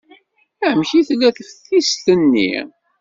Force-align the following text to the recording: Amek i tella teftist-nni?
Amek 0.69 0.91
i 0.99 1.01
tella 1.07 1.29
teftist-nni? 1.37 2.53